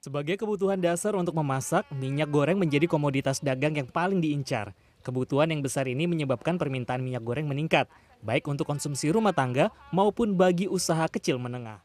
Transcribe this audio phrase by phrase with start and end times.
[0.00, 4.72] Sebagai kebutuhan dasar untuk memasak, minyak goreng menjadi komoditas dagang yang paling diincar.
[5.04, 7.84] Kebutuhan yang besar ini menyebabkan permintaan minyak goreng meningkat,
[8.24, 11.84] baik untuk konsumsi rumah tangga maupun bagi usaha kecil menengah.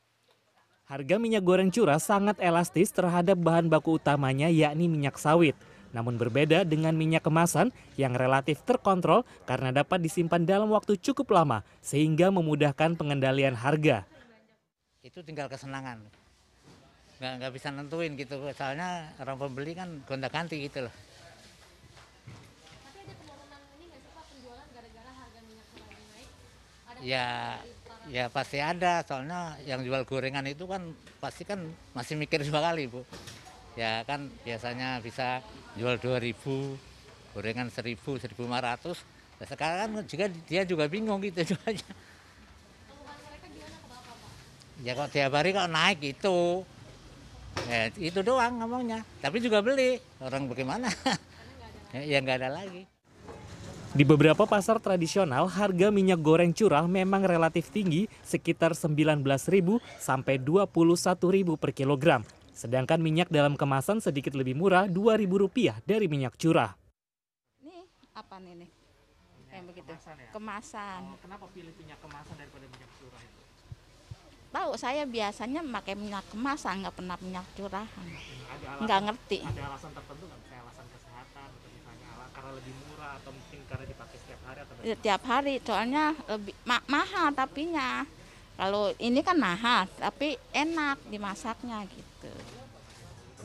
[0.88, 5.60] Harga minyak goreng curah sangat elastis terhadap bahan baku utamanya yakni minyak sawit.
[5.92, 11.68] Namun berbeda dengan minyak kemasan yang relatif terkontrol karena dapat disimpan dalam waktu cukup lama
[11.84, 14.08] sehingga memudahkan pengendalian harga.
[15.06, 16.25] itu tinggal kesenangan
[17.20, 18.36] nggak nggak bisa nentuin gitu.
[18.52, 20.94] Soalnya orang pembeli kan gonta ganti gitu loh.
[22.84, 24.24] Tapi ada penurunan ini nggak sih Pak?
[24.32, 26.30] Penjualan gara-gara harga minyak curah ini naik?
[26.90, 27.28] Ada ya
[28.12, 28.94] ya pasti ada.
[29.08, 30.92] Soalnya yang jual gorengan itu kan
[31.24, 31.64] pasti kan
[31.96, 33.02] masih mikir dua kali bu.
[33.76, 35.44] Ya kan biasanya bisa
[35.76, 36.32] jual 2000
[37.36, 38.40] gorengan 1000 1500
[39.36, 41.84] nah, sekarang kan juga dia juga bingung gitu jualnya.
[41.84, 42.00] Pak?
[44.88, 46.64] ya kok tiap hari kok naik gitu
[47.66, 50.88] ya itu doang ngomongnya tapi juga beli orang bagaimana
[52.12, 52.86] ya nggak ada lagi
[53.96, 59.24] Di beberapa pasar tradisional, harga minyak goreng curah memang relatif tinggi, sekitar 19.000
[60.04, 60.68] sampai 21.000
[61.56, 62.20] per kilogram.
[62.52, 66.76] Sedangkan minyak dalam kemasan sedikit lebih murah Rp2.000 dari minyak curah.
[67.64, 68.68] Nih, apa nih?
[69.48, 69.92] Kayak begitu.
[70.36, 71.16] Kemasan.
[71.16, 72.90] Oh, kenapa pilih minyak kemasan daripada minyak?
[74.66, 78.08] Tahu saya biasanya pakai minyak kemasan, nggak pernah minyak curahan.
[78.82, 79.46] Nggak ngerti.
[79.46, 80.40] Ada alasan tertentu nggak?
[80.42, 84.60] Misalnya alasan kesehatan atau misalnya ala- karena lebih murah atau mungkin karena dipakai setiap hari
[84.66, 88.10] atau Ya, tiap hari, soalnya lebih ma- mahal tapinya.
[88.58, 92.34] Kalau ini kan mahal, tapi enak dimasaknya gitu.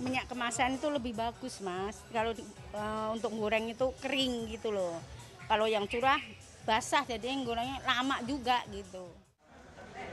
[0.00, 2.40] minyak kemasan itu lebih bagus mas kalau di-
[2.72, 4.96] eh, untuk goreng itu kering gitu loh
[5.44, 6.16] kalau yang curah
[6.64, 9.12] basah jadi yang gorengnya lama juga gitu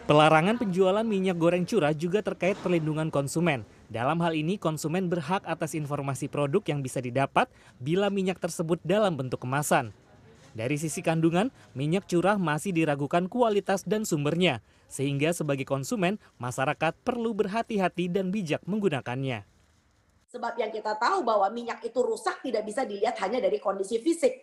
[0.07, 3.67] Pelarangan penjualan minyak goreng curah juga terkait perlindungan konsumen.
[3.91, 7.51] Dalam hal ini, konsumen berhak atas informasi produk yang bisa didapat
[7.83, 9.91] bila minyak tersebut dalam bentuk kemasan.
[10.55, 17.35] Dari sisi kandungan, minyak curah masih diragukan kualitas dan sumbernya, sehingga sebagai konsumen, masyarakat perlu
[17.35, 19.43] berhati-hati dan bijak menggunakannya.
[20.31, 24.39] Sebab yang kita tahu bahwa minyak itu rusak tidak bisa dilihat hanya dari kondisi fisik.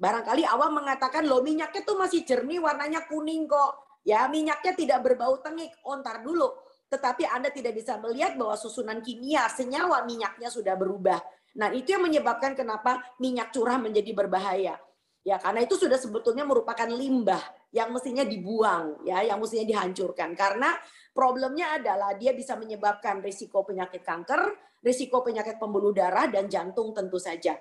[0.00, 3.91] Barangkali awam mengatakan, loh minyaknya tuh masih jernih, warnanya kuning kok.
[4.02, 5.70] Ya, minyaknya tidak berbau tengik.
[5.86, 6.50] Oh, ntar dulu.
[6.90, 11.22] Tetapi Anda tidak bisa melihat bahwa susunan kimia, senyawa minyaknya sudah berubah.
[11.56, 14.76] Nah, itu yang menyebabkan kenapa minyak curah menjadi berbahaya.
[15.22, 20.34] Ya, karena itu sudah sebetulnya merupakan limbah yang mestinya dibuang, ya, yang mestinya dihancurkan.
[20.34, 20.74] Karena
[21.14, 24.50] problemnya adalah dia bisa menyebabkan risiko penyakit kanker,
[24.82, 27.54] risiko penyakit pembuluh darah dan jantung tentu saja.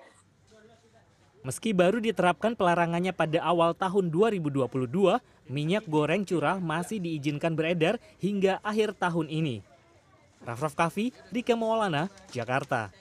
[1.42, 4.70] Meski baru diterapkan pelarangannya pada awal tahun 2022,
[5.50, 9.66] minyak goreng curah masih diizinkan beredar hingga akhir tahun ini.
[10.46, 11.10] Raff Raff Kaffi,
[11.58, 12.94] Maulana, Jakarta.